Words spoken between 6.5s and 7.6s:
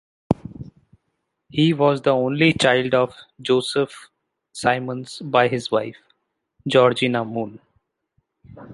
Georgina Moon.